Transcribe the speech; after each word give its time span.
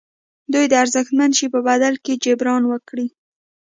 دوی 0.53 0.65
د 0.69 0.73
ارزښتمن 0.83 1.31
شي 1.37 1.47
په 1.53 1.59
بدل 1.67 1.93
کې 2.03 2.13
جبران 2.23 2.63
وکړي. 2.67 3.07